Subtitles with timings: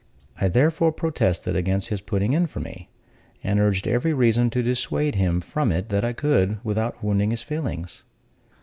[0.39, 2.89] I therefore protested against his putting in for me,
[3.43, 7.43] and urged every reason to dissuade him from it that I could, without wounding his
[7.43, 8.01] feelings.